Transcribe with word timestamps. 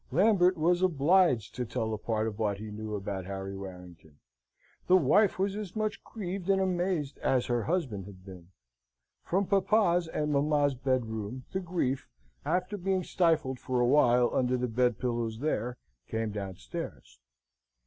Lambert 0.11 0.57
was 0.57 0.81
obliged 0.81 1.53
to 1.53 1.63
tell 1.63 1.93
a 1.93 1.97
part 1.99 2.25
of 2.27 2.39
what 2.39 2.57
he 2.57 2.71
knew 2.71 2.95
about 2.95 3.25
Harry 3.27 3.55
Warrington. 3.55 4.17
The 4.87 4.97
wife 4.97 5.37
was 5.37 5.55
as 5.55 5.75
much 5.75 6.03
grieved 6.03 6.49
and 6.49 6.59
amazed 6.59 7.19
as 7.19 7.45
her 7.45 7.61
husband 7.65 8.07
had 8.07 8.25
been. 8.25 8.47
From 9.23 9.45
papa's 9.45 10.07
and 10.07 10.31
mamma's 10.31 10.73
bedroom 10.73 11.43
the 11.53 11.59
grief, 11.59 12.07
after 12.43 12.77
being 12.79 13.03
stifled 13.03 13.59
for 13.59 13.79
a 13.79 13.85
while 13.85 14.33
under 14.33 14.57
the 14.57 14.67
bed 14.67 14.97
pillows 14.97 15.37
there, 15.39 15.77
came 16.07 16.31
downstairs. 16.31 17.19